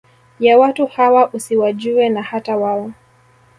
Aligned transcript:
ya 0.39 0.57
watu 0.57 0.85
hawa 0.85 1.29
usiwajue 1.33 2.09
na 2.09 2.23
hata 2.23 2.57
wao 2.57 2.91